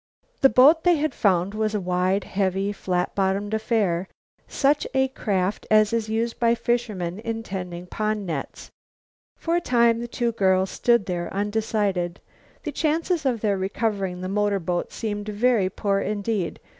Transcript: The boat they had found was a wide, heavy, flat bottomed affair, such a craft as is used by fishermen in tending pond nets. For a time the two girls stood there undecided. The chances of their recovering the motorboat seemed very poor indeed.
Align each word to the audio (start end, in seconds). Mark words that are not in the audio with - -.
The 0.39 0.49
boat 0.49 0.83
they 0.83 0.95
had 0.95 1.13
found 1.13 1.53
was 1.53 1.75
a 1.75 1.79
wide, 1.79 2.23
heavy, 2.23 2.73
flat 2.73 3.13
bottomed 3.13 3.53
affair, 3.53 4.07
such 4.47 4.87
a 4.95 5.09
craft 5.09 5.67
as 5.69 5.93
is 5.93 6.09
used 6.09 6.39
by 6.39 6.55
fishermen 6.55 7.19
in 7.19 7.43
tending 7.43 7.85
pond 7.85 8.25
nets. 8.25 8.71
For 9.37 9.55
a 9.57 9.61
time 9.61 9.99
the 9.99 10.07
two 10.07 10.31
girls 10.31 10.71
stood 10.71 11.05
there 11.05 11.31
undecided. 11.31 12.19
The 12.63 12.71
chances 12.71 13.27
of 13.27 13.41
their 13.41 13.59
recovering 13.59 14.21
the 14.21 14.27
motorboat 14.27 14.91
seemed 14.91 15.29
very 15.29 15.69
poor 15.69 15.99
indeed. 15.99 16.59